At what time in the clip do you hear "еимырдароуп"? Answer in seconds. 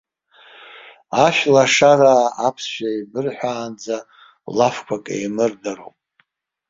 5.15-5.97